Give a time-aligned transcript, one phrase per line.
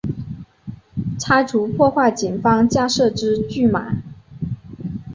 [1.19, 4.01] 拆除破坏警方架设之拒马